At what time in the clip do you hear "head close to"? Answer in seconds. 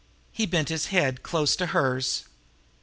0.87-1.67